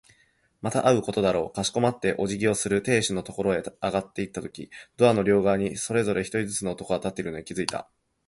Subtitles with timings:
[0.63, 1.55] また会うことだろう。
[1.55, 7.87] かしこまってお辞儀をする亭主のところへ上がっていったとき、ドアの両側にそれぞれ一人ずつの男が立っているのに気づいた。